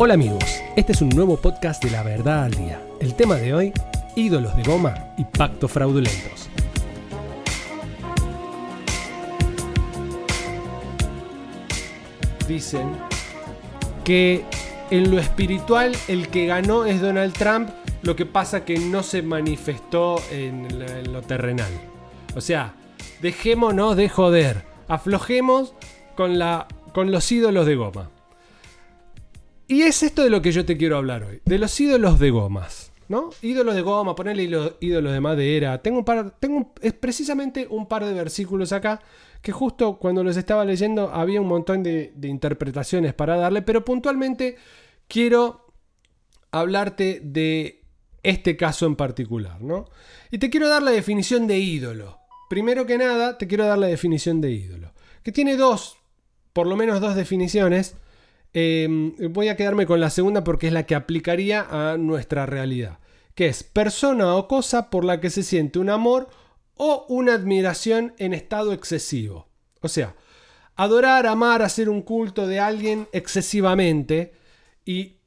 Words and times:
Hola 0.00 0.14
amigos, 0.14 0.62
este 0.76 0.92
es 0.92 1.02
un 1.02 1.08
nuevo 1.08 1.36
podcast 1.38 1.82
de 1.82 1.90
La 1.90 2.04
Verdad 2.04 2.44
al 2.44 2.52
Día. 2.52 2.80
El 3.00 3.16
tema 3.16 3.34
de 3.34 3.52
hoy, 3.52 3.72
ídolos 4.14 4.56
de 4.56 4.62
goma 4.62 4.94
y 5.18 5.24
pactos 5.24 5.72
fraudulentos. 5.72 6.48
Dicen 12.46 12.92
que 14.04 14.44
en 14.92 15.10
lo 15.10 15.18
espiritual 15.18 15.96
el 16.06 16.28
que 16.28 16.46
ganó 16.46 16.84
es 16.84 17.00
Donald 17.00 17.32
Trump, 17.32 17.68
lo 18.02 18.14
que 18.14 18.24
pasa 18.24 18.64
que 18.64 18.78
no 18.78 19.02
se 19.02 19.22
manifestó 19.22 20.22
en 20.30 21.12
lo 21.12 21.22
terrenal. 21.22 21.72
O 22.36 22.40
sea, 22.40 22.72
dejémonos 23.20 23.96
de 23.96 24.08
joder, 24.08 24.62
aflojemos 24.86 25.74
con, 26.14 26.38
la, 26.38 26.68
con 26.94 27.10
los 27.10 27.32
ídolos 27.32 27.66
de 27.66 27.74
goma. 27.74 28.10
Y 29.68 29.82
es 29.82 30.02
esto 30.02 30.24
de 30.24 30.30
lo 30.30 30.40
que 30.40 30.50
yo 30.50 30.64
te 30.64 30.78
quiero 30.78 30.96
hablar 30.96 31.24
hoy, 31.24 31.42
de 31.44 31.58
los 31.58 31.78
ídolos 31.78 32.18
de 32.18 32.30
gomas. 32.30 32.90
¿No? 33.08 33.30
Ídolos 33.40 33.74
de 33.74 33.80
goma, 33.80 34.14
ponerle 34.14 34.42
ídolos 34.80 35.12
de 35.14 35.20
madera. 35.20 35.80
Tengo 35.80 36.00
un 36.00 36.04
par, 36.04 36.38
tengo 36.38 36.74
es 36.82 36.92
precisamente 36.92 37.66
un 37.70 37.86
par 37.86 38.04
de 38.04 38.12
versículos 38.12 38.72
acá 38.72 39.00
que 39.40 39.50
justo 39.50 39.98
cuando 39.98 40.22
los 40.22 40.36
estaba 40.36 40.62
leyendo 40.66 41.10
había 41.10 41.40
un 41.40 41.48
montón 41.48 41.82
de, 41.82 42.12
de 42.14 42.28
interpretaciones 42.28 43.14
para 43.14 43.36
darle, 43.36 43.62
pero 43.62 43.82
puntualmente 43.82 44.56
quiero 45.06 45.72
hablarte 46.50 47.22
de 47.24 47.82
este 48.22 48.58
caso 48.58 48.84
en 48.84 48.94
particular, 48.94 49.62
¿no? 49.62 49.86
Y 50.30 50.36
te 50.36 50.50
quiero 50.50 50.68
dar 50.68 50.82
la 50.82 50.90
definición 50.90 51.46
de 51.46 51.58
ídolo. 51.58 52.18
Primero 52.50 52.84
que 52.84 52.98
nada, 52.98 53.38
te 53.38 53.46
quiero 53.46 53.64
dar 53.64 53.78
la 53.78 53.86
definición 53.86 54.42
de 54.42 54.50
ídolo, 54.50 54.92
que 55.22 55.32
tiene 55.32 55.56
dos, 55.56 55.96
por 56.52 56.66
lo 56.66 56.76
menos 56.76 57.00
dos 57.00 57.14
definiciones 57.14 57.96
Em, 58.54 59.14
voy 59.32 59.48
a 59.48 59.56
quedarme 59.56 59.86
con 59.86 60.00
la 60.00 60.10
segunda 60.10 60.42
porque 60.42 60.68
es 60.68 60.72
la 60.72 60.86
que 60.86 60.94
aplicaría 60.94 61.66
a 61.68 61.96
nuestra 61.98 62.46
realidad, 62.46 62.98
que 63.34 63.46
es 63.46 63.62
persona 63.62 64.34
o 64.34 64.48
cosa 64.48 64.90
por 64.90 65.04
la 65.04 65.20
que 65.20 65.30
se 65.30 65.42
siente 65.42 65.78
un 65.78 65.90
amor 65.90 66.28
o 66.74 67.04
una 67.08 67.34
admiración 67.34 68.14
en 68.18 68.32
estado 68.32 68.72
excesivo. 68.72 69.48
O 69.80 69.88
sea, 69.88 70.14
adorar, 70.76 71.26
amar, 71.26 71.62
hacer 71.62 71.88
un 71.88 72.02
culto 72.02 72.46
de 72.46 72.60
alguien 72.60 73.08
excesivamente 73.12 74.32
y 74.84 75.18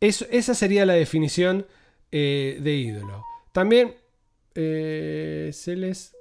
esa 0.00 0.54
sería 0.54 0.86
la 0.86 0.94
definición 0.94 1.66
eh, 2.12 2.58
de 2.62 2.74
ídolo. 2.74 3.24
También 3.52 3.94
eh, 4.54 5.50
se 5.52 5.76
les... 5.76 6.14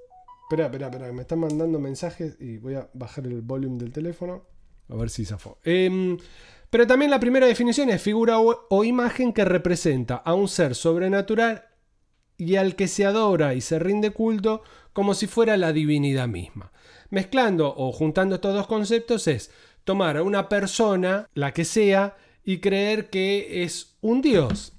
Espera, 0.43 0.65
espera, 0.65 0.87
espera, 0.87 1.11
me 1.11 1.21
están 1.21 1.39
mandando 1.39 1.79
mensajes 1.79 2.37
y 2.39 2.57
voy 2.57 2.75
a 2.75 2.89
bajar 2.93 3.25
el 3.25 3.41
volumen 3.41 3.77
del 3.77 3.91
teléfono. 3.91 4.45
A 4.89 4.95
ver 4.95 5.09
si 5.09 5.25
zafó. 5.25 5.57
Em, 5.63 6.17
pero 6.69 6.87
también 6.87 7.11
la 7.11 7.19
primera 7.19 7.47
definición 7.47 7.89
es 7.89 8.01
figura 8.01 8.39
o, 8.39 8.83
imagen 8.83 9.33
que 9.33 9.45
representa 9.45 10.15
a 10.15 10.33
un 10.33 10.47
ser 10.47 10.75
sobrenatural 10.75 11.65
y 12.37 12.57
al 12.57 12.75
que 12.75 12.87
se 12.87 13.05
adora 13.05 13.53
y 13.53 13.61
se 13.61 13.79
rinde 13.79 14.11
culto 14.11 14.61
como 14.93 15.13
si 15.13 15.27
fuera 15.27 15.57
la 15.57 15.71
divinidad 15.71 16.27
misma. 16.27 16.71
Mezclando 17.09 17.73
o 17.75 17.91
juntando 17.91 18.35
estos 18.35 18.53
dos 18.53 18.67
conceptos 18.67 19.27
es 19.27 19.51
tomar 19.83 20.17
a 20.17 20.23
una 20.23 20.49
persona, 20.49 21.29
la 21.33 21.53
que 21.53 21.63
sea, 21.63 22.17
y 22.43 22.59
creer 22.59 23.09
que 23.09 23.63
es 23.63 23.95
un 24.01 24.21
dios. 24.21 24.73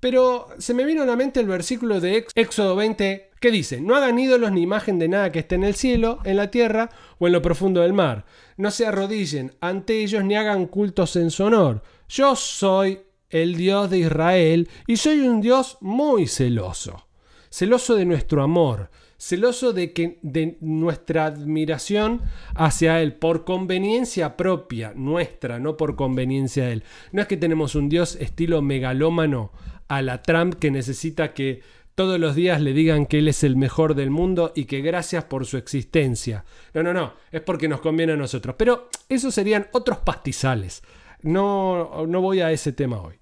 Pero 0.00 0.48
se 0.58 0.74
me 0.74 0.84
vino 0.84 1.02
a 1.02 1.06
la 1.06 1.16
mente 1.16 1.40
el 1.40 1.46
versículo 1.46 2.00
de 2.00 2.26
Éxodo 2.34 2.74
20 2.74 3.29
que 3.40 3.50
dice, 3.50 3.80
no 3.80 3.96
hagan 3.96 4.18
ídolos 4.18 4.52
ni 4.52 4.62
imagen 4.62 4.98
de 4.98 5.08
nada 5.08 5.32
que 5.32 5.40
esté 5.40 5.54
en 5.54 5.64
el 5.64 5.74
cielo, 5.74 6.18
en 6.24 6.36
la 6.36 6.50
tierra 6.50 6.90
o 7.18 7.26
en 7.26 7.32
lo 7.32 7.42
profundo 7.42 7.80
del 7.80 7.94
mar. 7.94 8.26
No 8.58 8.70
se 8.70 8.86
arrodillen 8.86 9.52
ante 9.60 10.02
ellos 10.02 10.22
ni 10.22 10.36
hagan 10.36 10.66
cultos 10.66 11.16
en 11.16 11.30
su 11.30 11.44
honor. 11.44 11.82
Yo 12.08 12.36
soy 12.36 13.00
el 13.30 13.56
Dios 13.56 13.88
de 13.88 13.98
Israel 14.00 14.68
y 14.86 14.98
soy 14.98 15.20
un 15.20 15.40
Dios 15.40 15.78
muy 15.80 16.26
celoso. 16.26 17.06
Celoso 17.48 17.96
de 17.96 18.04
nuestro 18.04 18.42
amor, 18.42 18.90
celoso 19.16 19.72
de, 19.72 19.92
que, 19.92 20.18
de 20.22 20.58
nuestra 20.60 21.26
admiración 21.26 22.20
hacia 22.54 23.00
Él, 23.00 23.14
por 23.14 23.44
conveniencia 23.44 24.36
propia 24.36 24.92
nuestra, 24.94 25.58
no 25.58 25.76
por 25.76 25.96
conveniencia 25.96 26.66
de 26.66 26.72
Él. 26.74 26.84
No 27.12 27.22
es 27.22 27.28
que 27.28 27.36
tenemos 27.36 27.74
un 27.74 27.88
Dios 27.88 28.16
estilo 28.16 28.60
megalómano 28.62 29.50
a 29.88 30.02
la 30.02 30.22
Trump 30.22 30.54
que 30.54 30.70
necesita 30.70 31.34
que 31.34 31.62
todos 32.00 32.18
los 32.18 32.34
días 32.34 32.62
le 32.62 32.72
digan 32.72 33.04
que 33.04 33.18
Él 33.18 33.28
es 33.28 33.44
el 33.44 33.56
mejor 33.56 33.94
del 33.94 34.08
mundo 34.08 34.54
y 34.54 34.64
que 34.64 34.80
gracias 34.80 35.24
por 35.24 35.44
su 35.44 35.58
existencia. 35.58 36.46
No, 36.72 36.82
no, 36.82 36.94
no, 36.94 37.12
es 37.30 37.42
porque 37.42 37.68
nos 37.68 37.82
conviene 37.82 38.14
a 38.14 38.16
nosotros. 38.16 38.54
Pero 38.56 38.88
esos 39.06 39.34
serían 39.34 39.66
otros 39.72 39.98
pastizales. 39.98 40.82
No, 41.20 42.06
no 42.06 42.22
voy 42.22 42.40
a 42.40 42.52
ese 42.52 42.72
tema 42.72 43.02
hoy. 43.02 43.16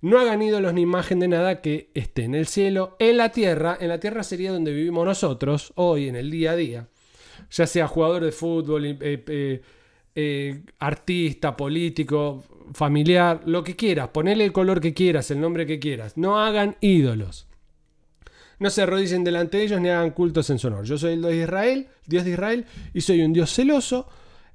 No 0.00 0.18
hagan 0.18 0.40
ídolos 0.40 0.72
ni 0.72 0.80
imagen 0.80 1.20
de 1.20 1.28
nada 1.28 1.60
que 1.60 1.90
esté 1.92 2.24
en 2.24 2.34
el 2.34 2.46
cielo, 2.46 2.96
en 2.98 3.18
la 3.18 3.28
tierra. 3.28 3.76
En 3.78 3.90
la 3.90 4.00
tierra 4.00 4.22
sería 4.22 4.52
donde 4.52 4.72
vivimos 4.72 5.04
nosotros, 5.04 5.74
hoy, 5.74 6.08
en 6.08 6.16
el 6.16 6.30
día 6.30 6.52
a 6.52 6.56
día. 6.56 6.88
Ya 7.50 7.66
sea 7.66 7.88
jugador 7.88 8.24
de 8.24 8.32
fútbol, 8.32 8.86
eh, 8.86 8.96
eh, 9.02 9.60
eh, 10.14 10.62
artista, 10.78 11.54
político, 11.54 12.42
familiar, 12.72 13.42
lo 13.44 13.62
que 13.62 13.76
quieras, 13.76 14.08
ponele 14.08 14.46
el 14.46 14.52
color 14.52 14.80
que 14.80 14.94
quieras, 14.94 15.30
el 15.30 15.42
nombre 15.42 15.66
que 15.66 15.78
quieras. 15.78 16.16
No 16.16 16.38
hagan 16.38 16.78
ídolos. 16.80 17.48
No 18.58 18.70
se 18.70 18.82
arrodillen 18.82 19.24
delante 19.24 19.58
de 19.58 19.64
ellos 19.64 19.80
ni 19.80 19.88
hagan 19.88 20.10
cultos 20.10 20.50
en 20.50 20.58
su 20.58 20.68
honor. 20.68 20.84
Yo 20.84 20.98
soy 20.98 21.14
el 21.14 21.20
Dios 21.20 21.32
de 21.32 21.42
Israel, 21.42 21.88
Dios 22.06 22.24
de 22.24 22.30
Israel, 22.30 22.66
y 22.92 23.00
soy 23.00 23.22
un 23.22 23.32
Dios 23.32 23.52
celoso. 23.52 24.08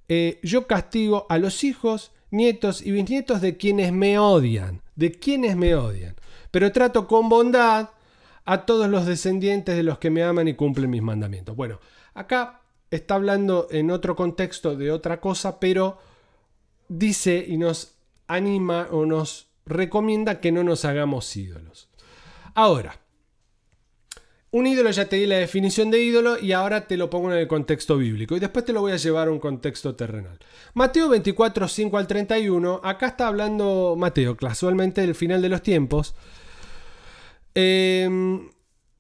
Eh, 0.08 0.40
yo 0.44 0.68
castigo 0.68 1.26
a 1.30 1.38
los 1.38 1.64
hijos, 1.64 2.12
nietos 2.32 2.82
y 2.82 2.92
bisnietos 2.92 3.42
de 3.42 3.58
quienes 3.58 3.92
me 3.92 4.18
odian, 4.18 4.82
de 4.96 5.12
quienes 5.12 5.56
me 5.56 5.76
odian. 5.76 6.16
Pero 6.52 6.72
trato 6.72 7.08
con 7.08 7.30
bondad 7.30 7.90
a 8.46 8.66
todos 8.66 8.90
los 8.90 9.06
descendientes 9.06 9.76
de 9.76 9.84
los 9.84 10.00
que 10.00 10.10
me 10.10 10.24
aman 10.24 10.48
y 10.48 10.56
cumplen 10.56 10.90
mis 10.90 11.04
mandamientos. 11.04 11.56
Bueno, 11.56 11.80
acá 12.14 12.62
está 12.90 13.16
hablando 13.16 13.68
en 13.70 13.92
otro 13.92 14.16
contexto 14.16 14.76
de 14.76 14.92
otra 14.92 15.22
cosa, 15.22 15.60
pero 15.60 16.00
dice 16.88 17.46
y 17.48 17.58
nos 17.58 17.94
anima 18.28 18.88
o 18.92 19.06
nos 19.06 19.48
recomienda 19.66 20.40
que 20.40 20.52
no 20.52 20.64
nos 20.64 20.86
hagamos 20.86 21.36
ídolos. 21.36 21.90
Ahora, 22.56 23.00
un 24.52 24.68
ídolo 24.68 24.90
ya 24.92 25.06
te 25.06 25.18
di 25.18 25.26
la 25.26 25.38
definición 25.38 25.92
de 25.92 26.02
ídolo 26.02 26.40
y 26.40 26.54
ahora 26.54 26.88
te 26.88 26.98
lo 26.98 27.10
pongo 27.10 27.32
en 27.32 27.38
el 27.38 27.48
contexto 27.48 27.98
bíblico 27.98 28.36
y 28.36 28.40
después 28.40 28.66
te 28.66 28.74
lo 28.74 28.82
voy 28.82 28.92
a 28.92 28.98
llevar 28.98 29.28
a 29.28 29.32
un 29.32 29.40
contexto 29.40 29.96
terrenal. 29.96 30.40
Mateo 30.74 31.10
24, 31.10 31.68
5 31.68 31.98
al 31.98 32.08
31, 32.08 32.82
acá 32.84 33.08
está 33.08 33.28
hablando 33.28 33.96
Mateo, 33.98 34.36
casualmente 34.36 35.02
del 35.02 35.16
final 35.16 35.42
de 35.42 35.50
los 35.50 35.62
tiempos. 35.62 36.16
Em, 37.54 38.50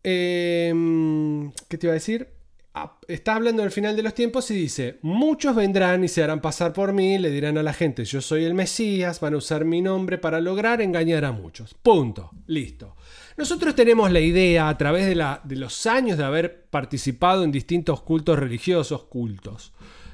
em, 0.04 1.52
¿Qué 1.68 1.78
te 1.78 1.88
iba 1.88 1.94
a 1.94 1.96
decir? 1.96 2.28
Ah, 2.76 3.00
está 3.08 3.36
hablando 3.36 3.64
del 3.64 3.72
final 3.72 3.96
de 3.96 4.04
los 4.04 4.14
tiempos 4.14 4.52
y 4.52 4.54
dice, 4.54 5.00
muchos 5.02 5.56
vendrán 5.56 6.04
y 6.04 6.08
se 6.08 6.24
harán 6.24 6.40
pasar 6.40 6.72
por 6.72 6.94
mí, 6.94 7.18
le 7.18 7.31
dirán 7.31 7.58
a 7.58 7.64
la 7.64 7.74
gente, 7.74 8.06
yo 8.06 8.22
soy 8.22 8.44
el 8.44 8.54
Mesías, 8.54 9.20
van 9.20 9.34
a 9.34 9.38
usar 9.38 9.66
mi 9.66 9.81
nombre 9.81 10.20
para 10.20 10.40
lograr 10.40 10.80
engañar 10.80 11.26
a 11.26 11.31
muchos. 11.31 11.74
Punto. 11.74 12.30
Listo. 12.46 12.96
Nosotros 13.40 13.74
tenemos 13.74 14.12
la 14.12 14.20
idea 14.20 14.68
a 14.68 14.78
través 14.78 15.08
de, 15.08 15.16
los 15.56 15.86
años 15.86 16.18
de 16.18 16.26
haber 16.26 16.66
participado 16.70 17.46
en 17.46 17.54
distintos 17.54 18.02
cultos 18.02 18.38
religiosos, 18.38 19.06
cultos 19.06 19.72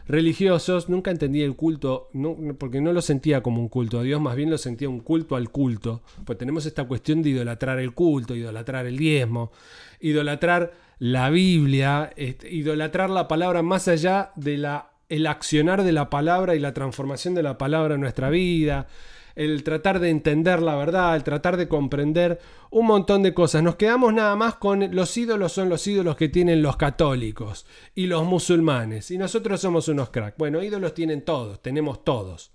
religiosos, 0.08 0.90
nunca 0.90 1.10
entendí 1.10 1.42
el 1.42 1.56
culto, 1.56 2.12
porque 2.60 2.82
no 2.82 2.94
lo 2.94 3.02
sentía 3.02 3.42
como 3.42 3.62
un 3.62 3.68
culto 3.68 3.98
a 3.98 4.04
Dios, 4.04 4.22
más 4.22 4.36
bien 4.36 4.52
lo 4.52 4.60
sentía 4.60 4.90
un 4.90 5.00
culto 5.00 5.36
al 5.36 5.50
culto. 5.50 6.04
Pues 6.24 6.38
tenemos 6.38 6.68
esta 6.68 6.84
cuestión 6.84 7.24
de 7.24 7.32
idolatrar 7.32 7.80
el 7.80 7.96
culto, 7.96 8.36
idolatrar 8.36 8.86
el 8.86 8.96
diezmo, 8.96 9.52
idolatrar 10.02 10.74
la 11.00 11.32
Biblia, 11.32 12.14
idolatrar 12.48 13.10
la 13.10 13.28
palabra 13.28 13.64
más 13.64 13.88
allá 13.88 14.34
de 14.36 14.60
la 14.60 14.92
el 15.10 15.26
accionar 15.26 15.84
de 15.84 15.92
la 15.92 16.12
palabra 16.12 16.56
y 16.56 16.60
la 16.60 16.74
transformación 16.74 17.34
de 17.34 17.44
la 17.44 17.58
palabra 17.58 17.96
en 17.96 18.02
nuestra 18.02 18.30
vida, 18.30 18.88
el 19.36 19.64
tratar 19.64 20.00
de 20.00 20.10
entender 20.10 20.62
la 20.62 20.76
verdad, 20.76 21.16
el 21.16 21.24
tratar 21.24 21.58
de 21.58 21.68
comprender 21.68 22.40
un 22.72 22.88
montón 22.88 23.24
de 23.24 23.34
cosas. 23.34 23.62
Nos 23.64 23.76
quedamos 23.76 24.14
nada 24.14 24.36
más 24.36 24.56
con 24.56 24.96
los 24.96 25.16
ídolos 25.18 25.52
son 25.52 25.70
los 25.70 25.86
ídolos 25.88 26.16
que 26.16 26.30
tienen 26.30 26.62
los 26.62 26.78
católicos 26.78 27.66
y 27.94 28.08
los 28.08 28.24
musulmanes 28.26 29.12
y 29.12 29.18
nosotros 29.18 29.62
somos 29.62 29.88
unos 29.88 30.10
cracks. 30.10 30.38
Bueno, 30.38 30.64
ídolos 30.64 30.94
tienen 30.94 31.24
todos, 31.24 31.62
tenemos 31.62 32.04
todos. 32.04 32.55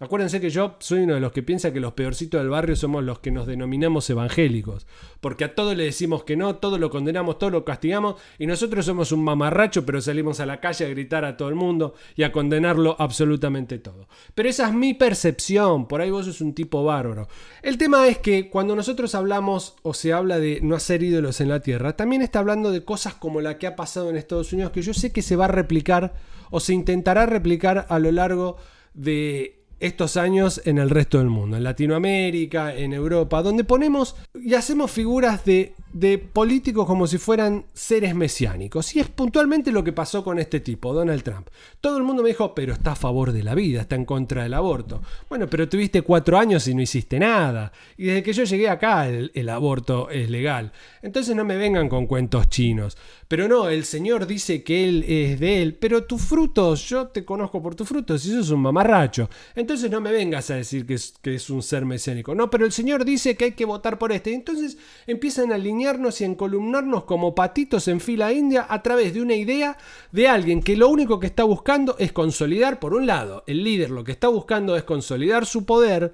Acuérdense 0.00 0.40
que 0.40 0.50
yo 0.50 0.74
soy 0.80 1.04
uno 1.04 1.14
de 1.14 1.20
los 1.20 1.30
que 1.30 1.44
piensa 1.44 1.72
que 1.72 1.78
los 1.78 1.92
peorcitos 1.92 2.40
del 2.40 2.50
barrio 2.50 2.74
somos 2.74 3.04
los 3.04 3.20
que 3.20 3.30
nos 3.30 3.46
denominamos 3.46 4.10
evangélicos, 4.10 4.88
porque 5.20 5.44
a 5.44 5.54
todo 5.54 5.72
le 5.72 5.84
decimos 5.84 6.24
que 6.24 6.36
no, 6.36 6.56
todo 6.56 6.78
lo 6.78 6.90
condenamos, 6.90 7.38
todo 7.38 7.50
lo 7.50 7.64
castigamos, 7.64 8.16
y 8.40 8.48
nosotros 8.48 8.84
somos 8.86 9.12
un 9.12 9.22
mamarracho, 9.22 9.86
pero 9.86 10.00
salimos 10.00 10.40
a 10.40 10.46
la 10.46 10.58
calle 10.58 10.84
a 10.84 10.88
gritar 10.88 11.24
a 11.24 11.36
todo 11.36 11.48
el 11.48 11.54
mundo 11.54 11.94
y 12.16 12.24
a 12.24 12.32
condenarlo 12.32 12.96
absolutamente 12.98 13.78
todo. 13.78 14.08
Pero 14.34 14.48
esa 14.48 14.66
es 14.66 14.74
mi 14.74 14.94
percepción, 14.94 15.86
por 15.86 16.00
ahí 16.00 16.10
vos 16.10 16.26
sos 16.26 16.40
un 16.40 16.54
tipo 16.54 16.82
bárbaro. 16.82 17.28
El 17.62 17.78
tema 17.78 18.08
es 18.08 18.18
que 18.18 18.50
cuando 18.50 18.74
nosotros 18.74 19.14
hablamos 19.14 19.76
o 19.82 19.94
se 19.94 20.12
habla 20.12 20.40
de 20.40 20.58
no 20.60 20.74
hacer 20.74 21.04
ídolos 21.04 21.40
en 21.40 21.50
la 21.50 21.60
tierra, 21.60 21.94
también 21.94 22.20
está 22.20 22.40
hablando 22.40 22.72
de 22.72 22.84
cosas 22.84 23.14
como 23.14 23.40
la 23.40 23.58
que 23.58 23.68
ha 23.68 23.76
pasado 23.76 24.10
en 24.10 24.16
Estados 24.16 24.52
Unidos, 24.52 24.72
que 24.72 24.82
yo 24.82 24.92
sé 24.92 25.12
que 25.12 25.22
se 25.22 25.36
va 25.36 25.44
a 25.44 25.48
replicar 25.48 26.14
o 26.50 26.58
se 26.58 26.74
intentará 26.74 27.26
replicar 27.26 27.86
a 27.88 28.00
lo 28.00 28.10
largo 28.10 28.56
de 28.92 29.63
estos 29.80 30.16
años 30.16 30.60
en 30.64 30.78
el 30.78 30.90
resto 30.90 31.18
del 31.18 31.28
mundo, 31.28 31.56
en 31.56 31.64
Latinoamérica, 31.64 32.74
en 32.74 32.92
Europa, 32.92 33.42
donde 33.42 33.64
ponemos 33.64 34.16
y 34.34 34.54
hacemos 34.54 34.90
figuras 34.90 35.44
de, 35.44 35.74
de, 35.94 36.18
políticos 36.18 36.86
como 36.86 37.06
si 37.06 37.18
fueran 37.18 37.66
seres 37.72 38.14
mesiánicos. 38.14 38.94
Y 38.94 39.00
es 39.00 39.08
puntualmente 39.08 39.72
lo 39.72 39.84
que 39.84 39.92
pasó 39.92 40.24
con 40.24 40.38
este 40.38 40.60
tipo, 40.60 40.92
Donald 40.92 41.22
Trump. 41.22 41.48
Todo 41.80 41.96
el 41.96 42.02
mundo 42.02 42.22
me 42.22 42.30
dijo, 42.30 42.54
pero 42.54 42.72
está 42.72 42.92
a 42.92 42.96
favor 42.96 43.32
de 43.32 43.42
la 43.42 43.54
vida, 43.54 43.80
está 43.80 43.94
en 43.94 44.04
contra 44.04 44.42
del 44.42 44.54
aborto. 44.54 45.02
Bueno, 45.28 45.48
pero 45.48 45.68
tuviste 45.68 46.02
cuatro 46.02 46.36
años 46.36 46.66
y 46.66 46.74
no 46.74 46.82
hiciste 46.82 47.18
nada. 47.18 47.72
Y 47.96 48.06
desde 48.06 48.22
que 48.22 48.32
yo 48.32 48.44
llegué 48.44 48.68
acá, 48.68 49.08
el, 49.08 49.48
aborto 49.48 50.10
es 50.10 50.28
legal. 50.28 50.72
Entonces 51.00 51.36
no 51.36 51.44
me 51.44 51.56
vengan 51.56 51.88
con 51.88 52.06
cuentos 52.06 52.48
chinos. 52.48 52.96
Pero 53.28 53.48
no, 53.48 53.68
el 53.68 53.84
Señor 53.84 54.26
dice 54.26 54.62
que 54.62 54.88
Él 54.88 55.04
es 55.08 55.38
de 55.38 55.62
Él, 55.62 55.74
pero 55.74 56.04
tus 56.04 56.22
frutos, 56.22 56.88
yo 56.88 57.08
te 57.08 57.24
conozco 57.24 57.62
por 57.62 57.74
tus 57.74 57.88
frutos, 57.88 58.24
y 58.26 58.30
eso 58.30 58.40
es 58.40 58.50
un 58.50 58.60
mamarracho. 58.60 59.30
Entonces 59.54 59.90
no 59.90 60.00
me 60.00 60.12
vengas 60.12 60.50
a 60.50 60.56
decir 60.56 60.86
que 60.86 60.94
es, 60.94 61.14
que 61.22 61.36
es 61.36 61.50
un 61.50 61.62
ser 61.62 61.84
mesiánico. 61.84 62.34
No, 62.34 62.50
pero 62.50 62.64
el 62.66 62.72
Señor 62.72 63.04
dice 63.04 63.36
que 63.36 63.46
hay 63.46 63.52
que 63.52 63.64
votar 63.64 63.98
por 63.98 64.12
este. 64.12 64.34
Entonces 64.34 64.76
empiezan 65.06 65.52
a 65.52 65.58
alinearnos 65.84 66.20
y 66.20 66.24
encolumnarnos 66.24 67.04
como 67.04 67.34
patitos 67.34 67.88
en 67.88 68.00
fila 68.00 68.32
india 68.32 68.66
a 68.68 68.82
través 68.82 69.14
de 69.14 69.22
una 69.22 69.34
idea 69.34 69.76
de 70.12 70.28
alguien 70.28 70.62
que 70.62 70.76
lo 70.76 70.88
único 70.88 71.20
que 71.20 71.26
está 71.26 71.44
buscando 71.44 71.96
es 71.98 72.12
consolidar, 72.12 72.78
por 72.78 72.94
un 72.94 73.06
lado, 73.06 73.44
el 73.46 73.62
líder 73.62 73.90
lo 73.90 74.04
que 74.04 74.12
está 74.12 74.28
buscando 74.28 74.76
es 74.76 74.84
consolidar 74.84 75.46
su 75.46 75.64
poder 75.64 76.12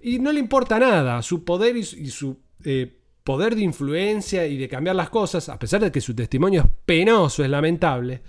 y 0.00 0.18
no 0.18 0.32
le 0.32 0.40
importa 0.40 0.78
nada, 0.78 1.22
su 1.22 1.44
poder 1.44 1.76
y 1.76 1.84
su... 1.84 1.96
Y 1.96 2.10
su 2.10 2.36
eh, 2.64 2.94
poder 3.22 3.54
de 3.54 3.60
influencia 3.60 4.46
y 4.46 4.56
de 4.56 4.70
cambiar 4.70 4.96
las 4.96 5.10
cosas, 5.10 5.50
a 5.50 5.58
pesar 5.58 5.82
de 5.82 5.92
que 5.92 6.00
su 6.00 6.14
testimonio 6.14 6.62
es 6.62 6.70
penoso, 6.86 7.44
es 7.44 7.50
lamentable, 7.50 8.22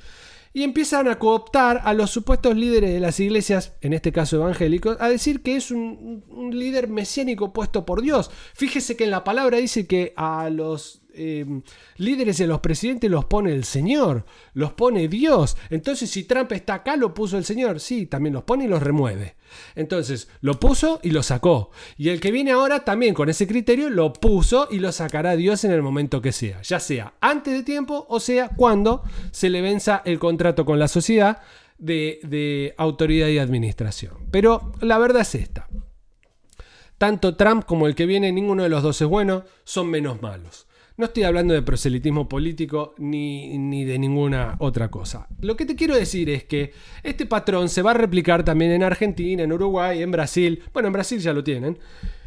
y 0.54 0.64
empiezan 0.64 1.08
a 1.08 1.20
cooptar 1.20 1.82
a 1.84 1.94
los 1.94 2.10
supuestos 2.10 2.56
líderes 2.56 2.92
de 2.92 3.00
las 3.00 3.20
iglesias, 3.20 3.74
en 3.82 3.94
este 3.94 4.12
caso 4.12 4.38
evangélicos, 4.38 4.98
a 5.00 5.10
decir 5.10 5.42
que 5.42 5.56
es 5.56 5.72
un, 5.72 6.24
líder 6.52 6.88
mesiánico 6.88 7.54
puesto 7.54 7.86
por 7.86 8.02
Dios. 8.02 8.32
Fíjese 8.54 8.96
que 8.96 9.04
en 9.04 9.12
la 9.12 9.24
palabra 9.24 9.58
dice 9.58 9.86
que 9.86 10.14
a 10.16 10.50
los 10.50 11.02
eh, 11.22 11.62
líderes 11.98 12.40
y 12.40 12.44
a 12.44 12.48
los 12.48 12.62
presidentes 12.62 13.12
los 13.12 13.26
pone 13.26 13.54
el 13.54 13.66
Señor, 13.66 14.26
los 14.54 14.72
pone 14.72 15.10
Dios. 15.10 15.58
Entonces, 15.70 16.10
si 16.10 16.24
Trump 16.24 16.52
está 16.54 16.76
acá, 16.76 16.96
lo 16.96 17.14
puso 17.14 17.38
el 17.38 17.44
Señor. 17.44 17.82
Sí, 17.82 18.06
también 18.06 18.34
los 18.34 18.44
pone 18.44 18.64
y 18.64 18.68
los 18.70 18.82
remueve. 18.82 19.36
Entonces, 19.76 20.30
lo 20.40 20.60
puso 20.60 21.02
y 21.04 21.12
lo 21.12 21.22
sacó. 21.22 21.72
Y 21.98 22.08
el 22.10 22.22
que 22.22 22.32
viene 22.32 22.52
ahora 22.52 22.86
también 22.86 23.14
con 23.14 23.28
ese 23.28 23.48
criterio 23.48 23.90
lo 23.90 24.14
puso 24.14 24.70
y 24.72 24.80
lo 24.80 24.94
sacará 24.94 25.36
Dios 25.36 25.66
en 25.66 25.72
el 25.72 25.82
momento 25.82 26.22
que 26.22 26.32
sea. 26.32 26.62
Ya 26.62 26.80
sea 26.80 27.14
antes 27.20 27.54
de 27.54 27.64
tiempo 27.64 28.06
o 28.10 28.20
sea 28.20 28.50
cuando 28.50 29.04
se 29.32 29.50
le 29.50 29.62
venza 29.62 30.02
el 30.06 30.20
contrato 30.20 30.64
con 30.64 30.80
la 30.80 30.88
sociedad 30.88 31.42
de, 31.78 32.20
de 32.24 32.76
autoridad 32.78 33.28
y 33.28 33.40
administración. 33.40 34.14
Pero 34.32 34.72
la 34.80 34.98
verdad 34.98 35.24
es 35.24 35.36
esta. 35.36 35.68
Tanto 36.98 37.36
Trump 37.36 37.66
como 37.66 37.88
el 37.88 37.96
que 37.96 38.06
viene, 38.06 38.32
ninguno 38.32 38.64
de 38.64 38.70
los 38.70 38.84
dos 38.84 39.02
es 39.02 39.08
bueno, 39.08 39.44
son 39.64 39.90
menos 39.90 40.22
malos. 40.22 40.68
No 41.00 41.06
estoy 41.06 41.24
hablando 41.24 41.54
de 41.54 41.62
proselitismo 41.62 42.28
político 42.28 42.94
ni, 42.98 43.58
ni, 43.58 43.86
de 43.86 43.98
ninguna 43.98 44.58
otra 44.60 44.92
cosa. 44.92 45.30
Lo 45.40 45.56
que 45.56 45.66
te 45.66 45.78
quiero 45.78 45.96
decir 45.96 46.30
es 46.30 46.44
que 46.44 46.74
este 47.04 47.26
patrón 47.26 47.70
se 47.70 47.82
va 47.82 47.92
a 47.92 47.94
replicar 47.94 48.44
también 48.44 48.74
en 48.74 48.84
Argentina, 48.84 49.44
en 49.44 49.54
Uruguay, 49.54 50.02
en 50.02 50.12
Brasil. 50.12 50.62
Bueno, 50.74 50.88
en 50.88 50.94
Brasil 50.94 51.20
ya 51.20 51.32
lo 51.32 51.42
tienen. 51.42 51.78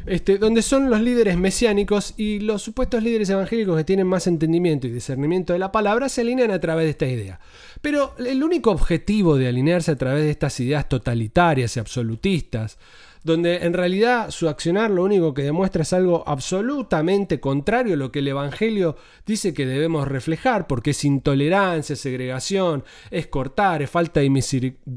Este, 0.05 0.37
donde 0.37 0.61
son 0.61 0.89
los 0.89 0.99
líderes 0.99 1.37
mesiánicos 1.37 2.13
y 2.17 2.39
los 2.39 2.61
supuestos 2.61 3.01
líderes 3.01 3.29
evangélicos 3.29 3.77
que 3.77 3.83
tienen 3.83 4.07
más 4.07 4.27
entendimiento 4.27 4.87
y 4.87 4.91
discernimiento 4.91 5.53
de 5.53 5.59
la 5.59 5.71
palabra 5.71 6.09
se 6.09 6.21
alinean 6.21 6.51
a 6.51 6.59
través 6.59 6.85
de 6.85 6.89
esta 6.91 7.05
idea. 7.05 7.39
Pero 7.81 8.13
el 8.17 8.43
único 8.43 8.71
objetivo 8.71 9.37
de 9.37 9.47
alinearse 9.47 9.91
a 9.91 9.95
través 9.95 10.23
de 10.23 10.31
estas 10.31 10.59
ideas 10.59 10.89
totalitarias 10.89 11.77
y 11.77 11.79
absolutistas 11.79 12.77
donde 13.23 13.57
en 13.57 13.73
realidad 13.73 14.31
su 14.31 14.49
accionar 14.49 14.91
lo 14.91 15.03
único 15.03 15.33
que 15.33 15.43
demuestra 15.43 15.83
es 15.83 15.93
algo 15.93 16.23
absolutamente 16.27 17.39
contrario 17.39 17.93
a 17.93 17.97
lo 17.97 18.11
que 18.11 18.19
el 18.19 18.27
Evangelio 18.27 18.97
dice 19.25 19.53
que 19.53 19.65
debemos 19.65 20.07
reflejar, 20.07 20.67
porque 20.67 20.91
es 20.91 21.05
intolerancia, 21.05 21.95
segregación, 21.95 22.83
es 23.09 23.27
cortar, 23.27 23.81
es 23.81 23.89
falta 23.89 24.19
de, 24.19 24.29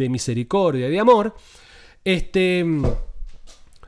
misericordia, 0.08 0.88
de 0.88 0.98
amor, 0.98 1.36
este 2.04 2.64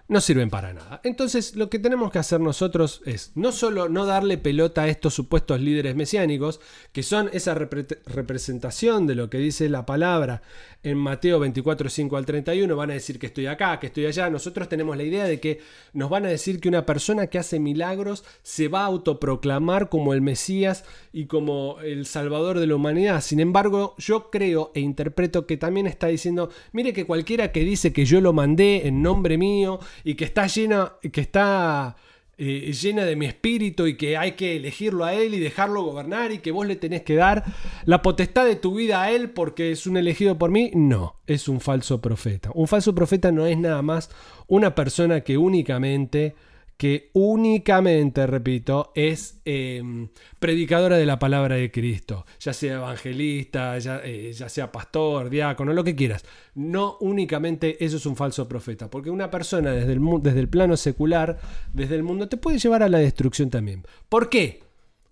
no 0.08 0.22
sirven 0.22 0.48
para 0.48 0.72
nada. 0.72 1.00
Entonces 1.04 1.54
lo 1.54 1.68
que 1.68 1.78
tenemos 1.78 2.10
que 2.10 2.18
hacer 2.18 2.40
nosotros 2.40 3.02
es 3.04 3.32
no 3.34 3.52
solo 3.52 3.88
no 3.88 4.06
darle 4.06 4.38
pelota 4.38 4.82
a 4.82 4.88
estos 4.88 5.14
supuestos 5.14 5.60
líderes 5.60 5.94
mesiánicos, 5.94 6.60
que 6.92 7.02
son 7.02 7.28
esa 7.32 7.54
representación 7.54 9.06
de 9.06 9.14
lo 9.14 9.28
que 9.28 9.38
dice 9.38 9.68
la 9.68 9.84
palabra 9.84 10.42
en 10.82 10.96
Mateo 10.96 11.40
24, 11.40 11.90
5 11.90 12.16
al 12.16 12.24
31, 12.24 12.74
van 12.76 12.90
a 12.90 12.94
decir 12.94 13.18
que 13.18 13.26
estoy 13.26 13.46
acá, 13.46 13.78
que 13.80 13.88
estoy 13.88 14.06
allá. 14.06 14.30
Nosotros 14.30 14.68
tenemos 14.68 14.96
la 14.96 15.02
idea 15.02 15.24
de 15.24 15.40
que 15.40 15.60
nos 15.92 16.08
van 16.08 16.24
a 16.24 16.28
decir 16.28 16.60
que 16.60 16.68
una 16.68 16.86
persona 16.86 17.26
que 17.26 17.38
hace 17.38 17.58
milagros 17.58 18.24
se 18.42 18.68
va 18.68 18.82
a 18.82 18.86
autoproclamar 18.86 19.88
como 19.88 20.14
el 20.14 20.22
Mesías 20.22 20.84
y 21.12 21.26
como 21.26 21.80
el 21.80 22.06
Salvador 22.06 22.60
de 22.60 22.66
la 22.66 22.76
humanidad. 22.76 23.20
Sin 23.20 23.40
embargo, 23.40 23.94
yo 23.98 24.30
creo 24.30 24.70
e 24.74 24.80
interpreto 24.80 25.46
que 25.46 25.56
también 25.56 25.86
está 25.86 26.06
diciendo, 26.06 26.50
mire 26.72 26.92
que 26.92 27.06
cualquiera 27.06 27.52
que 27.52 27.64
dice 27.64 27.92
que 27.92 28.04
yo 28.04 28.20
lo 28.20 28.32
mandé 28.32 28.86
en 28.86 29.02
nombre 29.02 29.36
mío, 29.36 29.80
y 30.04 30.14
que 30.14 30.24
está 30.24 30.46
llena, 30.46 30.92
que 31.12 31.20
está 31.20 31.96
eh, 32.40 32.72
llena 32.72 33.04
de 33.04 33.16
mi 33.16 33.26
espíritu 33.26 33.88
y 33.88 33.96
que 33.96 34.16
hay 34.16 34.32
que 34.32 34.56
elegirlo 34.56 35.04
a 35.04 35.12
Él 35.12 35.34
y 35.34 35.40
dejarlo 35.40 35.82
gobernar 35.82 36.30
y 36.30 36.38
que 36.38 36.52
vos 36.52 36.66
le 36.66 36.76
tenés 36.76 37.02
que 37.02 37.16
dar 37.16 37.44
la 37.84 38.00
potestad 38.00 38.46
de 38.46 38.54
tu 38.54 38.76
vida 38.76 39.02
a 39.02 39.10
Él 39.10 39.30
porque 39.30 39.72
es 39.72 39.88
un 39.88 39.96
elegido 39.96 40.38
por 40.38 40.52
mí, 40.52 40.70
no, 40.72 41.16
es 41.26 41.48
un 41.48 41.60
falso 41.60 42.00
profeta. 42.00 42.50
Un 42.54 42.68
falso 42.68 42.94
profeta 42.94 43.32
no 43.32 43.44
es 43.46 43.58
nada 43.58 43.82
más 43.82 44.10
una 44.46 44.76
persona 44.76 45.22
que 45.22 45.36
únicamente 45.36 46.36
que 46.78 47.10
únicamente, 47.12 48.24
repito, 48.28 48.92
es 48.94 49.40
em, 49.44 50.08
predicadora 50.38 50.96
de 50.96 51.06
la 51.06 51.18
palabra 51.18 51.56
de 51.56 51.72
Cristo, 51.72 52.24
ya 52.38 52.52
sea 52.52 52.74
evangelista, 52.74 53.76
eh, 53.76 54.32
ya, 54.32 54.48
sea 54.48 54.70
pastor, 54.70 55.28
diácono, 55.28 55.72
lo 55.72 55.82
que 55.82 55.96
quieras. 55.96 56.24
No 56.54 56.96
únicamente 57.00 57.84
eso 57.84 57.96
es 57.96 58.06
un 58.06 58.14
falso 58.14 58.46
profeta, 58.48 58.88
porque 58.88 59.10
una 59.10 59.28
persona 59.28 59.72
desde 59.72 59.92
el, 59.92 60.00
desde 60.22 60.38
el 60.38 60.48
plano 60.48 60.76
secular, 60.76 61.40
desde 61.72 61.96
el 61.96 62.04
mundo, 62.04 62.28
te 62.28 62.36
puede 62.36 62.60
llevar 62.60 62.84
a 62.84 62.88
la 62.88 62.98
destrucción 62.98 63.50
también. 63.50 63.84
¿Por 64.08 64.28
qué? 64.28 64.62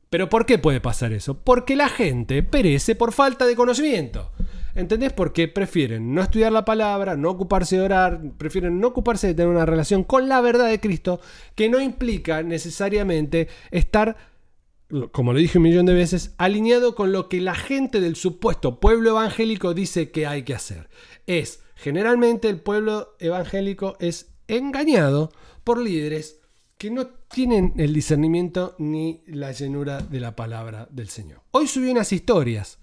Pero 0.09 0.29
¿por 0.29 0.47
qué 0.47 0.59
puede 0.59 0.81
pasar 0.81 1.13
eso? 1.13 1.43
Porque 1.43 1.75
la 1.75 1.89
gente 1.89 2.45
perece 2.45 2.95
por 2.95 3.13
falta 3.13 3.45
de 3.45 3.57
conocimiento. 3.57 4.31
¿Entendés? 4.77 5.15
Porque 5.15 5.49
prefieren 5.49 6.15
no 6.15 6.21
estudiar 6.21 6.53
la 6.53 6.67
palabra, 6.67 7.17
no 7.17 7.31
ocuparse 7.31 7.77
de 7.77 7.83
orar, 7.83 8.21
prefieren 8.37 8.79
no 8.79 8.89
ocuparse 8.89 9.27
de 9.27 9.35
tener 9.35 9.49
una 9.49 9.65
relación 9.65 10.05
con 10.05 10.29
la 10.29 10.43
verdad 10.43 10.69
de 10.69 10.81
Cristo, 10.81 11.19
que 11.55 11.71
no 11.71 11.81
implica 11.81 12.43
necesariamente 12.43 13.49
estar, 13.71 14.19
como 15.13 15.33
lo 15.33 15.39
dije 15.39 15.57
un 15.57 15.65
millón 15.65 15.87
de 15.87 15.95
veces, 15.95 16.35
alineado 16.37 16.95
con 16.95 17.11
lo 17.11 17.31
que 17.31 17.41
la 17.41 17.55
gente 17.55 18.03
del 18.03 18.17
supuesto 18.17 18.79
pueblo 18.79 19.11
evangélico 19.11 19.73
dice 19.73 20.11
que 20.11 20.27
hay 20.27 20.43
que 20.43 20.55
hacer. 20.55 20.91
Es, 21.27 21.63
generalmente 21.75 22.51
el 22.51 22.61
pueblo 22.61 23.17
evangélico 23.19 23.97
es 23.99 24.31
engañado 24.47 25.33
por 25.65 25.81
líderes 25.81 26.41
que 26.77 26.91
no 26.91 27.07
tienen 27.07 27.73
el 27.79 27.95
discernimiento 27.95 28.75
ni 28.79 29.23
la 29.27 29.53
llenura 29.53 30.03
de 30.03 30.21
la 30.21 30.37
palabra 30.37 30.87
del 30.91 31.09
Señor. 31.09 31.41
Hoy 31.53 31.67
subí 31.67 31.91
unas 31.91 32.13
historias 32.13 32.79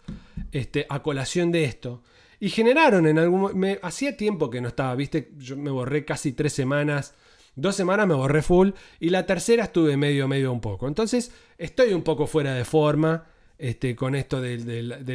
este, 0.54 0.86
a 0.88 1.02
colación 1.02 1.52
de 1.52 1.66
esto 1.66 2.04
y 2.40 2.50
generaron 2.50 3.08
en 3.08 3.20
algún 3.20 3.58
me 3.58 3.80
hacía 3.82 4.18
tiempo 4.18 4.50
que 4.50 4.62
no 4.62 4.68
estaba, 4.70 4.96
viste, 4.96 5.32
yo 5.38 5.58
me 5.58 5.72
borré 5.72 6.06
casi 6.06 6.34
tres 6.34 6.54
semanas, 6.54 7.16
dos 7.56 7.76
semanas 7.76 8.08
me 8.08 8.16
borré 8.16 8.42
full 8.42 8.72
y 9.00 9.10
la 9.10 9.26
tercera 9.26 9.64
estuve 9.66 9.98
medio 9.98 10.28
medio 10.28 10.52
un 10.52 10.62
poco. 10.62 10.88
Entonces 10.88 11.32
estoy 11.58 11.94
un 11.94 12.04
poco 12.04 12.28
fuera 12.28 12.54
de 12.54 12.66
forma. 12.66 13.28
Este, 13.56 13.96
con 13.96 14.14
esto 14.16 14.42
de, 14.42 14.56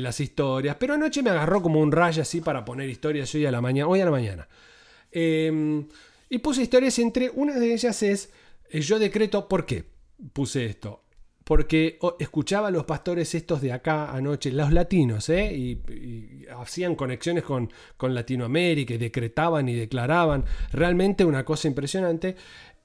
las 0.01 0.21
historias, 0.21 0.77
pero 0.77 0.95
anoche 0.95 1.23
me 1.23 1.29
agarró 1.29 1.61
como 1.61 1.81
un 1.81 1.93
rayo 1.93 2.23
así 2.23 2.41
para 2.41 2.65
poner 2.65 2.89
historias 2.89 3.35
hoy 3.35 3.45
a 3.45 3.51
la 3.51 3.61
mañana. 3.61 3.89
Hoy 3.89 4.01
a 4.01 4.07
la 4.07 4.11
mañana. 4.11 4.49
Em, 5.11 5.87
y 6.31 6.39
puse 6.39 6.63
historias 6.63 6.99
entre 6.99 7.31
una 7.35 7.59
de 7.59 7.75
ellas 7.75 8.03
es 8.03 8.31
eh, 8.71 8.81
yo 8.81 8.99
decreto, 8.99 9.49
¿por 9.49 9.67
qué 9.67 9.85
puse 10.33 10.65
esto? 10.67 11.03
Porque 11.49 11.99
escuchaba 12.19 12.69
a 12.69 12.71
los 12.71 12.85
pastores 12.85 13.35
estos 13.35 13.63
de 13.63 13.73
acá 13.73 14.13
anoche, 14.13 14.53
los 14.53 14.71
latinos, 14.71 15.31
¿eh? 15.31 15.51
y, 15.57 16.45
hacían 16.55 16.95
conexiones 16.95 17.43
con, 17.43 17.73
con 17.97 18.15
Latinoamérica, 18.15 18.93
y 18.93 18.99
decretaban 18.99 19.67
y 19.67 19.75
declaraban, 19.75 20.45
realmente 20.73 21.25
una 21.25 21.47
cosa 21.47 21.67
impresionante. 21.67 22.37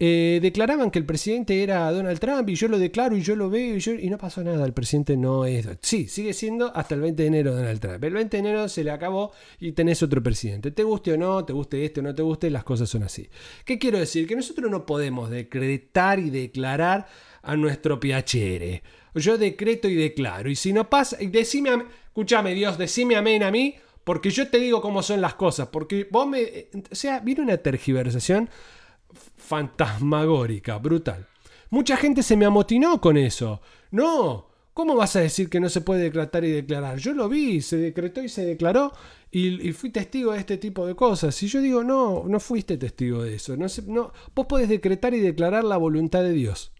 Eh, 0.05 0.39
declaraban 0.41 0.91
que 0.91 0.99
el 0.99 1.05
presidente 1.05 1.63
era 1.63 1.89
Donald 1.89 2.19
Trump 2.19 2.49
y 2.49 2.55
yo 2.55 2.67
lo 2.67 2.77
declaro 2.77 3.15
y 3.15 3.21
yo 3.21 3.37
lo 3.37 3.49
veo 3.49 3.77
y, 3.77 4.09
no 4.09 4.17
pasó 4.17 4.43
nada. 4.43 4.65
El 4.65 4.73
presidente 4.73 5.15
no 5.15 5.45
es. 5.45 5.65
Sí, 5.79 6.09
sigue 6.09 6.33
siendo 6.33 6.75
hasta 6.75 6.95
el 6.95 6.99
20 6.99 7.23
de 7.23 7.27
enero 7.27 7.55
Donald 7.55 7.79
Trump. 7.79 8.03
El 8.03 8.13
20 8.13 8.35
de 8.35 8.39
enero 8.41 8.67
se 8.67 8.83
le 8.83 8.91
acabó 8.91 9.31
y 9.61 9.71
tenés 9.71 10.03
otro 10.03 10.21
presidente. 10.21 10.71
Te 10.71 10.83
guste 10.83 11.13
o 11.13 11.17
no, 11.17 11.45
te 11.45 11.53
guste 11.53 11.85
este 11.85 12.01
o 12.01 12.03
no 12.03 12.13
te 12.13 12.21
guste, 12.21 12.49
las 12.49 12.65
cosas 12.65 12.89
son 12.89 13.03
así. 13.03 13.29
¿Qué 13.63 13.79
quiero 13.79 13.97
decir? 13.97 14.27
Que 14.27 14.35
nosotros 14.35 14.69
no 14.69 14.85
podemos 14.85 15.29
decretar 15.29 16.19
y 16.19 16.29
declarar 16.31 17.07
a 17.41 17.55
nuestro 17.55 17.97
piacere. 17.97 18.83
Yo 19.15 19.37
decreto 19.37 19.87
y 19.87 19.95
declaro. 19.95 20.49
Y 20.49 20.57
si 20.57 20.73
no 20.73 20.89
pasa, 20.89 21.15
decime, 21.21 21.69
escúchame 22.07 22.53
Dios, 22.53 22.77
decime 22.77 23.15
amén 23.15 23.41
a 23.41 23.51
mí 23.51 23.75
porque 24.03 24.31
yo 24.31 24.49
te 24.49 24.57
digo 24.57 24.81
cómo 24.81 25.01
son 25.01 25.21
las 25.21 25.35
cosas, 25.35 25.69
porque 25.69 26.09
vos 26.11 26.27
me... 26.27 26.67
O 26.91 26.93
sea, 26.95 27.21
viene 27.21 27.41
una 27.41 27.55
tergiversación 27.55 28.49
fantasmagórica, 29.37 30.77
brutal. 30.77 31.27
Mucha 31.69 31.97
gente 31.97 32.23
se 32.23 32.37
me 32.37 32.45
amotinó 32.45 33.01
con 33.01 33.17
eso. 33.17 33.61
No, 33.91 34.47
¿cómo 34.73 34.95
vas 34.95 35.15
a 35.15 35.21
decir 35.21 35.49
que 35.49 35.59
no 35.59 35.69
se 35.69 35.81
puede 35.81 36.03
decretar 36.03 36.43
y 36.43 36.51
declarar? 36.51 36.97
Yo 36.97 37.13
lo 37.13 37.27
vi, 37.29 37.61
se 37.61 37.77
decretó 37.77 38.21
y 38.21 38.29
se 38.29 38.45
declaró 38.45 38.93
y, 39.31 39.71
fui 39.73 39.89
testigo 39.89 40.33
de 40.33 40.39
este 40.39 40.57
tipo 40.57 40.85
de 40.85 40.95
cosas. 40.95 41.41
Y 41.41 41.47
yo 41.47 41.61
digo, 41.61 41.83
no, 41.83 42.25
no 42.27 42.39
fuiste 42.39 42.77
testigo 42.77 43.23
de 43.23 43.35
eso. 43.35 43.57
No, 43.57 43.65
no, 43.87 44.13
vos 44.35 44.45
podés 44.45 44.69
decretar 44.69 45.13
y 45.15 45.19
declarar 45.19 45.63
la 45.63 45.77
voluntad 45.77 46.21
de 46.21 46.33
Dios. 46.33 46.71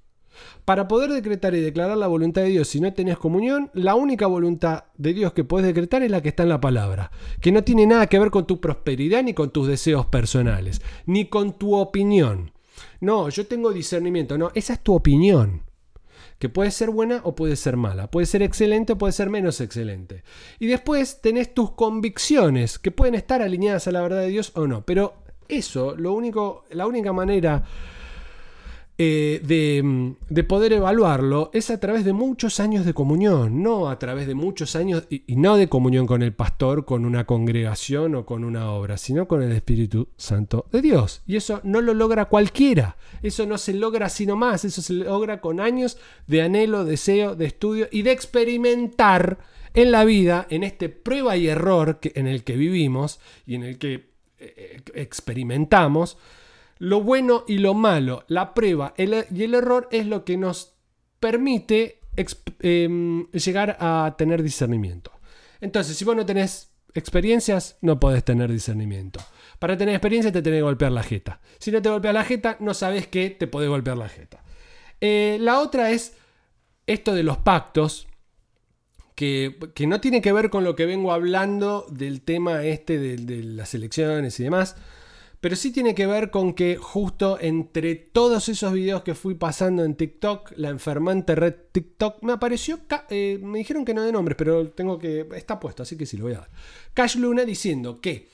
Para 0.66 0.88
poder 0.88 1.12
decretar 1.12 1.54
y 1.56 1.62
declarar 1.62 1.98
la 1.98 2.08
voluntad 2.08 2.42
de 2.42 2.50
Dios 2.50 2.68
si 2.68 2.80
no 2.80 2.94
tenés 2.94 3.18
comunión, 3.18 3.70
la 3.74 3.96
única 3.96 4.28
voluntad 4.28 4.86
de 4.98 5.14
Dios 5.14 5.34
que 5.34 5.44
podés 5.44 5.66
decretar 5.66 6.04
es 6.04 6.12
la 6.12 6.22
que 6.22 6.30
está 6.30 6.44
en 6.44 6.50
la 6.50 6.62
palabra, 6.62 7.12
que 7.42 7.52
no 7.52 7.64
tiene 7.64 7.86
nada 7.86 8.08
que 8.08 8.20
ver 8.20 8.32
con 8.32 8.48
tu 8.48 8.60
prosperidad 8.60 9.24
ni 9.24 9.34
con 9.34 9.52
tus 9.52 9.68
deseos 9.68 10.06
personales, 10.06 10.82
ni 11.06 11.26
con 11.26 11.58
tu 11.58 11.76
opinión. 11.76 12.52
No, 13.02 13.30
yo 13.30 13.46
tengo 13.48 13.72
discernimiento, 13.72 14.38
no, 14.38 14.52
esa 14.56 14.74
es 14.74 14.80
tu 14.80 14.94
opinión 14.94 15.64
que 16.40 16.50
puede 16.50 16.72
ser 16.72 16.90
buena 16.90 17.22
o 17.24 17.36
puede 17.36 17.56
ser 17.56 17.78
mala, 17.78 18.12
puede 18.12 18.26
ser 18.26 18.42
excelente 18.42 18.94
o 18.94 18.98
puede 18.98 19.14
ser 19.14 19.30
menos 19.30 19.62
excelente. 19.62 20.24
Y 20.60 20.68
después 20.68 21.22
tenés 21.22 21.54
tus 21.54 21.72
convicciones, 21.72 22.80
que 22.80 22.92
pueden 22.92 23.16
estar 23.16 23.42
alineadas 23.42 23.88
a 23.88 23.92
la 23.92 24.02
verdad 24.02 24.20
de 24.20 24.28
Dios 24.28 24.52
o 24.56 24.68
no, 24.68 24.86
pero 24.86 25.14
eso, 25.48 25.96
lo 25.96 26.14
único, 26.14 26.66
la 26.72 26.88
única 26.88 27.14
manera 27.14 27.64
eh, 29.00 29.82
mm, 29.84 30.12
de, 30.30 30.44
poder 30.44 30.74
evaluarlo 30.74 31.50
es 31.54 31.72
a 31.72 31.80
través 31.80 32.06
de 32.06 32.14
muchos 32.14 32.60
años 32.60 32.86
de 32.86 32.94
comunión, 32.94 33.64
no 33.64 33.90
a 33.90 33.98
través 33.98 34.28
de 34.28 34.36
muchos 34.36 34.76
años, 34.76 35.08
y, 35.10 35.24
no 35.36 35.58
de 35.58 35.68
comunión 35.68 36.06
con 36.06 36.22
el 36.22 36.34
pastor, 36.34 36.86
con 36.86 37.06
una 37.06 37.26
congregación 37.26 38.14
o 38.14 38.26
con 38.26 38.44
una 38.44 38.72
obra, 38.72 38.98
sino 38.98 39.28
con 39.28 39.42
el 39.42 39.52
Espíritu 39.52 40.10
Santo 40.18 40.68
de 40.72 40.82
Dios. 40.82 41.24
Y 41.26 41.38
eso 41.38 41.60
no 41.64 41.82
lo 41.82 41.94
logra 41.94 42.26
cualquiera, 42.26 42.98
eso 43.24 43.46
no 43.48 43.58
se 43.58 43.74
logra 43.74 44.10
sino 44.10 44.36
más, 44.36 44.64
eso 44.64 44.82
se 44.82 44.94
logra 44.94 45.42
con 45.42 45.60
años 45.60 45.98
de 46.28 46.44
anhelo, 46.44 46.86
deseo, 46.86 47.36
de 47.36 47.46
estudio 47.46 47.88
y 47.92 48.04
de 48.04 48.12
experimentar 48.12 49.40
en 49.74 49.92
la 49.92 50.06
vida, 50.06 50.46
en 50.52 50.64
este 50.64 50.90
prueba 50.90 51.36
y 51.36 51.48
error 51.48 52.00
en 52.04 52.28
el 52.28 52.44
que 52.44 52.58
vivimos 52.58 53.20
y 53.48 53.56
en 53.56 53.64
el 53.64 53.80
que 53.80 53.94
eh, 53.94 54.04
eh, 54.56 54.82
experimentamos 54.94 56.18
lo 56.80 57.02
bueno 57.02 57.44
y 57.48 57.58
lo 57.60 57.74
malo, 57.74 58.24
la 58.28 58.54
prueba 58.54 58.94
y 58.98 59.44
el 59.44 59.54
error 59.54 59.88
es 59.92 60.06
lo 60.06 60.26
que 60.26 60.38
nos 60.38 60.74
permite 61.20 62.02
em, 62.60 63.30
llegar 63.32 63.78
a 63.80 64.16
tener 64.18 64.44
discernimiento. 64.44 65.12
Entonces, 65.62 65.96
si 65.96 66.04
vos 66.04 66.16
no 66.16 66.26
tenés 66.26 66.74
experiencias, 66.94 67.78
no 67.82 68.00
podés 68.00 68.24
tener 68.24 68.52
discernimiento. 68.52 69.20
Para 69.60 69.78
tener 69.78 69.96
experiencia 69.96 70.32
te 70.32 70.42
tenés 70.42 70.60
que 70.60 70.64
golpear 70.64 70.92
la 70.92 71.04
jeta. 71.04 71.40
Si 71.60 71.72
no 71.72 71.82
te 71.82 71.90
golpeas 71.90 72.14
la 72.14 72.26
jeta, 72.26 72.58
no 72.60 72.74
sabes 72.74 73.08
que 73.08 73.30
te 73.30 73.48
podés 73.48 73.70
golpear 73.70 73.98
la 73.98 74.10
jeta. 74.10 74.44
Eh, 75.00 75.38
la 75.40 75.60
otra 75.60 75.92
es 75.92 76.16
esto 76.86 77.14
de 77.14 77.24
los 77.24 77.38
pactos, 77.38 78.08
que, 79.16 79.56
no 79.88 80.02
tiene 80.02 80.22
que 80.22 80.34
ver 80.34 80.50
con 80.50 80.64
lo 80.64 80.76
que 80.76 80.86
vengo 80.86 81.14
hablando 81.14 81.86
del 81.90 82.22
tema 82.22 82.64
este 82.64 82.98
de 82.98 83.44
las 83.44 83.74
elecciones 83.74 84.40
y 84.40 84.44
demás, 84.44 84.76
pero 85.44 85.58
sí 85.58 85.72
tiene 85.72 85.94
que 85.94 86.08
ver 86.08 86.32
con 86.32 86.54
que 86.54 86.78
justo 86.78 87.38
entre 87.38 87.96
todos 87.96 88.48
esos 88.48 88.72
videos 88.72 89.04
que 89.04 89.14
fui 89.14 89.36
pasando 89.36 89.84
en 89.84 89.96
TikTok, 89.96 90.54
la 90.56 90.70
enfermante 90.70 91.36
red 91.36 91.54
TikTok, 91.70 92.24
me 92.24 92.32
apareció, 92.32 92.80
eh, 93.10 93.38
me 93.44 93.58
dijeron 93.58 93.84
que 93.84 93.94
no 93.94 94.04
de 94.04 94.14
nombres, 94.14 94.38
pero 94.38 94.70
tengo 94.70 94.98
que, 94.98 95.28
está 95.36 95.60
puesto, 95.60 95.84
así 95.84 95.98
que 95.98 96.06
sí 96.06 96.16
lo 96.16 96.24
voy 96.24 96.36
a 96.36 96.38
dar. 96.38 96.50
Cash 96.94 97.18
Luna 97.18 97.44
diciendo 97.44 98.00
que 98.00 98.30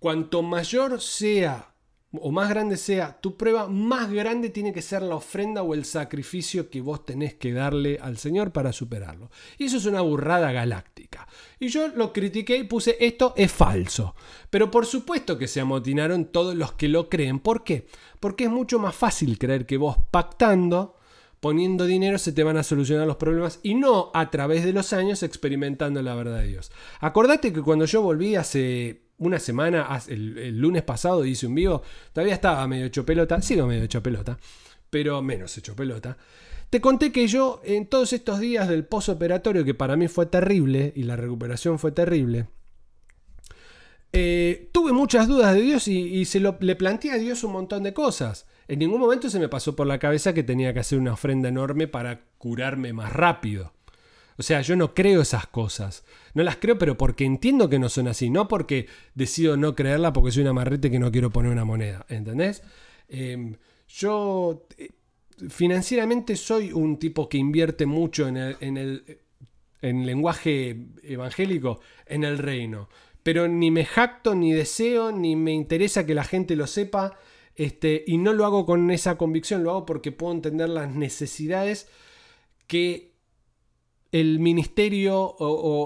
cuanto 0.00 0.42
mayor 0.42 1.00
sea 1.00 1.71
o 2.20 2.30
más 2.30 2.48
grande 2.48 2.76
sea 2.76 3.18
tu 3.20 3.36
prueba, 3.36 3.68
más 3.68 4.12
grande 4.12 4.50
tiene 4.50 4.72
que 4.72 4.82
ser 4.82 5.02
la 5.02 5.16
ofrenda 5.16 5.62
o 5.62 5.72
el 5.74 5.84
sacrificio 5.84 6.68
que 6.68 6.80
vos 6.80 7.06
tenés 7.06 7.34
que 7.34 7.52
darle 7.52 7.98
al 8.02 8.18
Señor 8.18 8.52
para 8.52 8.72
superarlo. 8.72 9.30
Y 9.58 9.64
eso 9.64 9.78
es 9.78 9.86
una 9.86 10.02
burrada 10.02 10.52
galáctica. 10.52 11.26
Y 11.58 11.68
yo 11.68 11.88
lo 11.88 12.12
critiqué 12.12 12.56
y 12.58 12.64
puse 12.64 12.96
esto 13.00 13.32
es 13.36 13.50
falso. 13.50 14.14
Pero 14.50 14.70
por 14.70 14.84
supuesto 14.84 15.38
que 15.38 15.48
se 15.48 15.60
amotinaron 15.60 16.26
todos 16.26 16.54
los 16.54 16.72
que 16.72 16.88
lo 16.88 17.08
creen. 17.08 17.38
¿Por 17.38 17.64
qué? 17.64 17.86
Porque 18.20 18.44
es 18.44 18.50
mucho 18.50 18.78
más 18.78 18.94
fácil 18.94 19.38
creer 19.38 19.64
que 19.64 19.78
vos 19.78 19.96
pactando, 20.10 20.96
poniendo 21.40 21.86
dinero, 21.86 22.18
se 22.18 22.32
te 22.32 22.44
van 22.44 22.58
a 22.58 22.62
solucionar 22.62 23.06
los 23.06 23.16
problemas 23.16 23.58
y 23.62 23.74
no 23.74 24.10
a 24.12 24.30
través 24.30 24.64
de 24.64 24.72
los 24.72 24.92
años 24.92 25.22
experimentando 25.22 26.02
la 26.02 26.14
verdad 26.14 26.40
de 26.40 26.48
Dios. 26.48 26.70
Acordate 27.00 27.52
que 27.52 27.62
cuando 27.62 27.86
yo 27.86 28.02
volví 28.02 28.36
hace 28.36 29.02
una 29.22 29.38
semana, 29.38 29.88
el, 30.08 30.58
lunes 30.58 30.82
pasado 30.82 31.24
hice 31.24 31.46
un 31.46 31.54
vivo, 31.54 31.82
todavía 32.12 32.34
estaba 32.34 32.66
medio 32.66 32.86
hecho 32.86 33.06
pelota, 33.06 33.40
sigo 33.40 33.66
medio 33.66 33.84
hecho 33.84 34.02
pelota, 34.02 34.36
pero 34.90 35.22
menos 35.22 35.56
hecho 35.56 35.74
pelota. 35.76 36.16
Te 36.68 36.80
conté 36.80 37.12
que 37.12 37.26
yo 37.28 37.60
en 37.64 37.86
todos 37.86 38.12
estos 38.12 38.40
días 38.40 38.68
del 38.68 38.84
posoperatorio, 38.84 39.64
que 39.64 39.74
para 39.74 39.96
mí 39.96 40.08
fue 40.08 40.26
terrible 40.26 40.92
y 40.96 41.04
la 41.04 41.16
recuperación 41.16 41.78
fue 41.78 41.92
terrible, 41.92 42.46
eh, 44.12 44.68
tuve 44.72 44.92
muchas 44.92 45.28
dudas 45.28 45.54
de 45.54 45.62
Dios 45.62 45.88
y, 45.88 46.24
se 46.24 46.40
lo, 46.40 46.56
le 46.60 46.76
planteé 46.76 47.12
a 47.12 47.18
Dios 47.18 47.44
un 47.44 47.52
montón 47.52 47.82
de 47.82 47.94
cosas. 47.94 48.46
En 48.68 48.78
ningún 48.78 49.00
momento 49.00 49.30
se 49.30 49.38
me 49.38 49.48
pasó 49.48 49.76
por 49.76 49.86
la 49.86 49.98
cabeza 49.98 50.34
que 50.34 50.42
tenía 50.42 50.74
que 50.74 50.80
hacer 50.80 50.98
una 50.98 51.12
ofrenda 51.12 51.48
enorme 51.48 51.88
para 51.88 52.24
curarme 52.38 52.92
más 52.92 53.12
rápido. 53.12 53.72
O 54.38 54.42
sea, 54.42 54.60
yo 54.62 54.76
no 54.76 54.94
creo 54.94 55.22
esas 55.22 55.46
cosas. 55.46 56.04
No 56.34 56.42
las 56.42 56.56
creo, 56.56 56.78
pero 56.78 56.96
porque 56.96 57.24
entiendo 57.24 57.68
que 57.68 57.78
no 57.78 57.88
son 57.88 58.08
así, 58.08 58.30
no 58.30 58.48
porque 58.48 58.86
decido 59.14 59.56
no 59.56 59.74
creerla 59.74 60.12
porque 60.12 60.32
soy 60.32 60.42
una 60.42 60.52
marrete 60.52 60.90
que 60.90 60.98
no 60.98 61.12
quiero 61.12 61.30
poner 61.30 61.52
una 61.52 61.64
moneda. 61.64 62.06
¿Entendés? 62.08 62.62
Em, 63.08 63.56
yo 63.88 64.66
eh, 64.78 64.90
financieramente 65.48 66.36
soy 66.36 66.72
un 66.72 66.98
tipo 66.98 67.28
que 67.28 67.38
invierte 67.38 67.86
mucho 67.86 68.28
en 68.28 68.36
en 68.36 68.76
el 68.76 69.20
en 69.82 70.06
lenguaje 70.06 70.76
evangélico 71.02 71.80
en 72.06 72.24
el 72.24 72.38
reino. 72.38 72.88
Pero 73.22 73.46
ni 73.48 73.70
me 73.70 73.84
jacto, 73.84 74.34
ni 74.34 74.52
deseo, 74.52 75.12
ni 75.12 75.36
me 75.36 75.52
interesa 75.52 76.06
que 76.06 76.14
la 76.14 76.24
gente 76.24 76.56
lo 76.56 76.66
sepa. 76.66 77.18
Este, 77.54 78.02
y 78.06 78.16
no 78.16 78.32
lo 78.32 78.46
hago 78.46 78.64
con 78.64 78.90
esa 78.90 79.18
convicción, 79.18 79.62
lo 79.62 79.70
hago 79.70 79.86
porque 79.86 80.10
puedo 80.10 80.32
entender 80.32 80.70
las 80.70 80.90
necesidades 80.90 81.88
que 82.66 83.11
el 84.12 84.38
ministerio 84.40 85.34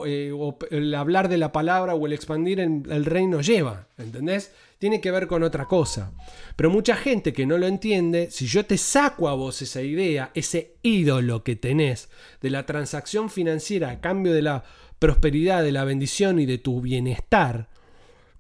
eh, 0.06 0.32
o, 0.32 0.58
el 0.70 0.94
hablar 0.94 1.28
de 1.28 1.38
la 1.38 1.52
palabra 1.52 1.94
o 1.94 2.06
el 2.06 2.12
expandir 2.12 2.58
en 2.58 2.84
el 2.90 3.04
reino 3.04 3.40
lleva, 3.40 3.86
¿entendés? 3.96 4.52
Tiene 4.78 5.00
que 5.00 5.12
ver 5.12 5.28
con 5.28 5.44
otra 5.44 5.66
cosa. 5.66 6.12
Pero 6.56 6.68
mucha 6.68 6.96
gente 6.96 7.32
que 7.32 7.46
no 7.46 7.56
lo 7.56 7.66
entiende, 7.66 8.28
si 8.30 8.46
yo 8.46 8.66
te 8.66 8.78
saco 8.78 9.28
a 9.28 9.34
vos 9.34 9.62
esa 9.62 9.80
idea, 9.80 10.32
ese 10.34 10.74
ídolo 10.82 11.44
que 11.44 11.54
tenés 11.54 12.10
de 12.42 12.50
la 12.50 12.66
transacción 12.66 13.30
financiera 13.30 13.90
a 13.90 14.00
cambio 14.00 14.34
de 14.34 14.42
la 14.42 14.64
prosperidad, 14.98 15.62
de 15.62 15.72
la 15.72 15.84
bendición 15.84 16.40
y 16.40 16.46
de 16.46 16.58
tu 16.58 16.80
bienestar, 16.80 17.68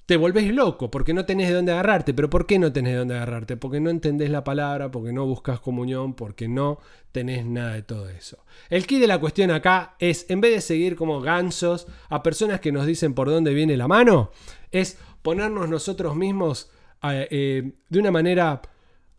te 0.06 0.16
volvés 0.16 0.54
loco 0.54 0.88
porque 0.90 1.12
no 1.12 1.26
tenés 1.26 1.48
de 1.48 1.54
dónde 1.54 1.72
agarrarte. 1.72 2.14
Pero 2.14 2.30
¿por 2.30 2.46
qué 2.46 2.58
no 2.58 2.72
tenés 2.72 2.92
de 2.92 2.98
dónde 3.00 3.16
agarrarte? 3.16 3.56
Porque 3.56 3.80
no 3.80 3.90
entendés 3.90 4.30
la 4.30 4.44
palabra, 4.44 4.90
porque 4.90 5.12
no 5.12 5.26
buscas 5.26 5.60
comunión, 5.60 6.14
porque 6.14 6.48
no 6.48 6.78
tenés 7.10 7.44
nada 7.44 7.74
de 7.74 7.82
todo 7.82 8.08
eso. 8.08 8.38
El 8.70 8.86
key 8.86 9.00
de 9.00 9.08
la 9.08 9.18
cuestión 9.18 9.50
acá 9.50 9.96
es, 9.98 10.26
en 10.30 10.40
vez 10.40 10.54
de 10.54 10.60
seguir 10.60 10.94
como 10.94 11.20
gansos 11.20 11.88
a 12.08 12.22
personas 12.22 12.60
que 12.60 12.72
nos 12.72 12.86
dicen 12.86 13.14
por 13.14 13.28
dónde 13.28 13.52
viene 13.52 13.76
la 13.76 13.88
mano, 13.88 14.30
es 14.70 14.96
ponernos 15.22 15.68
nosotros 15.68 16.14
mismos 16.14 16.70
eh, 17.02 17.72
de 17.88 17.98
una 17.98 18.12
manera 18.12 18.62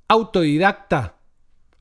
autodidacta 0.07 1.17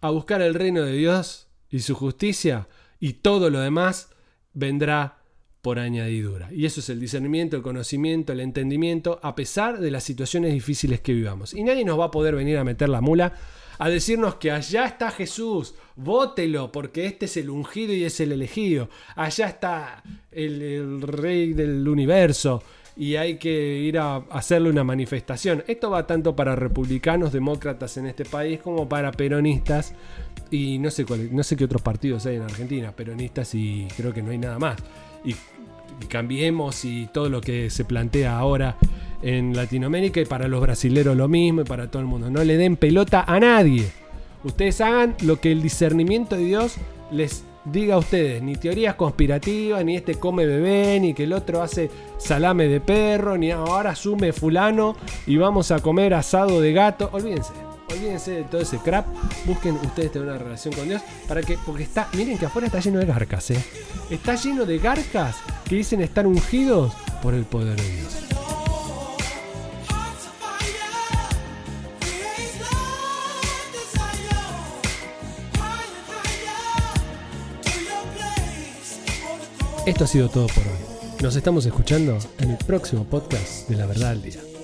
a 0.00 0.10
buscar 0.10 0.42
el 0.42 0.54
reino 0.54 0.82
de 0.82 0.92
Dios 0.92 1.48
y 1.70 1.80
su 1.80 1.94
justicia 1.94 2.68
y 2.98 3.14
todo 3.14 3.50
lo 3.50 3.60
demás 3.60 4.10
vendrá 4.52 5.18
por 5.66 5.80
añadidura. 5.80 6.48
Y 6.52 6.64
eso 6.64 6.78
es 6.78 6.90
el 6.90 7.00
discernimiento, 7.00 7.56
el 7.56 7.62
conocimiento, 7.64 8.32
el 8.32 8.38
entendimiento, 8.38 9.18
a 9.20 9.34
pesar 9.34 9.80
de 9.80 9.90
las 9.90 10.04
situaciones 10.04 10.52
difíciles 10.52 11.00
que 11.00 11.12
vivamos. 11.12 11.54
Y 11.54 11.64
nadie 11.64 11.84
nos 11.84 11.98
va 11.98 12.04
a 12.04 12.10
poder 12.12 12.36
venir 12.36 12.56
a 12.58 12.62
meter 12.62 12.88
la 12.88 13.00
mula 13.00 13.32
a 13.76 13.88
decirnos 13.88 14.36
que 14.36 14.52
allá 14.52 14.86
está 14.86 15.10
Jesús, 15.10 15.74
vótelo, 15.96 16.70
porque 16.70 17.06
este 17.06 17.24
es 17.24 17.36
el 17.36 17.50
ungido 17.50 17.92
y 17.92 18.04
es 18.04 18.20
el 18.20 18.30
elegido. 18.30 18.88
Allá 19.16 19.48
está 19.48 20.04
el, 20.30 21.02
rey 21.02 21.52
del 21.52 21.88
universo 21.88 22.62
y 22.96 23.16
hay 23.16 23.36
que 23.36 23.50
ir 23.50 23.98
a 23.98 24.18
hacerle 24.30 24.70
una 24.70 24.84
manifestación. 24.84 25.64
Esto 25.66 25.90
va 25.90 26.06
tanto 26.06 26.36
para 26.36 26.54
republicanos, 26.54 27.32
demócratas 27.32 27.96
en 27.96 28.06
este 28.06 28.24
país, 28.24 28.60
como 28.60 28.88
para 28.88 29.10
peronistas 29.10 29.94
y 30.48 30.78
no 30.78 30.92
sé, 30.92 31.04
cuál, 31.04 31.34
no 31.34 31.42
sé 31.42 31.56
qué 31.56 31.64
otros 31.64 31.82
partidos 31.82 32.24
hay 32.26 32.36
en 32.36 32.42
Argentina, 32.42 32.92
peronistas 32.92 33.52
y 33.56 33.88
creo 33.96 34.14
que 34.14 34.22
no 34.22 34.30
hay 34.30 34.38
nada 34.38 34.60
más. 34.60 34.76
Y 35.24 35.34
cambiemos 36.08 36.84
y 36.84 37.06
todo 37.12 37.28
lo 37.28 37.40
que 37.40 37.70
se 37.70 37.84
plantea 37.84 38.38
ahora 38.38 38.76
en 39.22 39.56
Latinoamérica 39.56 40.20
y 40.20 40.24
para 40.24 40.48
los 40.48 40.60
brasileros 40.60 41.16
lo 41.16 41.28
mismo 41.28 41.62
y 41.62 41.64
para 41.64 41.90
todo 41.90 42.00
el 42.00 42.08
mundo. 42.08 42.30
No 42.30 42.44
le 42.44 42.56
den 42.56 42.76
pelota 42.76 43.24
a 43.26 43.40
nadie. 43.40 43.90
Ustedes 44.44 44.80
hagan 44.80 45.16
lo 45.22 45.40
que 45.40 45.50
el 45.52 45.62
discernimiento 45.62 46.36
de 46.36 46.44
Dios 46.44 46.76
les 47.10 47.44
diga 47.64 47.98
ustedes, 47.98 48.42
ni 48.42 48.54
teorías 48.54 48.94
conspirativas, 48.94 49.84
ni 49.84 49.96
este 49.96 50.14
come 50.14 50.46
bebé, 50.46 51.00
ni 51.00 51.14
que 51.14 51.24
el 51.24 51.32
otro 51.32 51.62
hace 51.62 51.90
salame 52.18 52.68
de 52.68 52.80
perro, 52.80 53.36
ni 53.36 53.50
ahora 53.50 53.90
asume 53.90 54.32
fulano 54.32 54.96
y 55.26 55.36
vamos 55.36 55.70
a 55.72 55.80
comer 55.80 56.14
asado 56.14 56.60
de 56.60 56.72
gato. 56.72 57.10
Olvídense, 57.12 57.52
olvídense 57.90 58.30
de 58.32 58.44
todo 58.44 58.60
ese 58.60 58.78
crap. 58.78 59.06
Busquen 59.44 59.76
ustedes 59.76 60.12
tener 60.12 60.28
una 60.28 60.38
relación 60.38 60.74
con 60.74 60.88
Dios 60.88 61.02
para 61.28 61.42
que, 61.42 61.58
porque 61.64 61.84
está, 61.84 62.08
miren 62.14 62.38
que 62.38 62.46
afuera 62.46 62.66
está 62.66 62.80
lleno 62.80 62.98
de 62.98 63.06
garcas, 63.06 63.50
¿eh? 63.50 63.64
Está 64.10 64.34
lleno 64.34 64.64
de 64.64 64.78
garcas 64.78 65.36
que 65.68 65.76
dicen 65.76 66.00
estar 66.00 66.26
ungidos 66.26 66.92
por 67.22 67.34
el 67.34 67.44
poder 67.44 67.80
de 67.80 67.90
Dios. 67.90 68.16
Esto 79.86 80.02
ha 80.02 80.06
sido 80.08 80.28
todo 80.28 80.48
por 80.48 80.64
hoy. 80.64 81.22
Nos 81.22 81.36
estamos 81.36 81.64
escuchando 81.64 82.18
en 82.40 82.50
el 82.50 82.56
próximo 82.58 83.04
podcast 83.04 83.68
de 83.68 83.76
La 83.76 83.86
Verdad 83.86 84.10
al 84.10 84.22
Día. 84.22 84.55